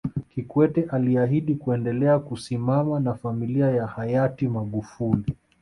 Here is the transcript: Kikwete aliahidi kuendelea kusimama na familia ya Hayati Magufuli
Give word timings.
Kikwete 0.29 0.83
aliahidi 0.83 1.55
kuendelea 1.55 2.19
kusimama 2.19 2.99
na 2.99 3.13
familia 3.13 3.71
ya 3.71 3.87
Hayati 3.87 4.47
Magufuli 4.47 5.35